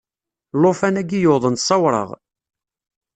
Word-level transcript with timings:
Llufan-agi 0.59 1.19
yuḍen 1.21 1.55
sawraɣ. 1.67 2.09